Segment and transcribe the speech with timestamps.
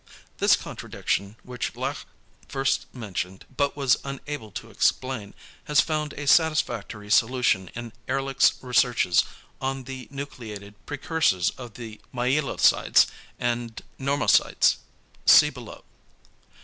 [0.39, 2.05] This contradiction, which Laache
[2.49, 5.35] first mentioned, but was unable to explain,
[5.65, 9.23] has found a satisfactory solution in Ehrlich's researches
[9.61, 13.05] on the nucleated precursors of the myelocytes
[13.37, 14.77] and normocytes
[15.27, 15.83] (see below).